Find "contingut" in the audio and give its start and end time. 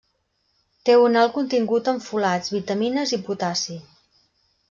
1.35-1.91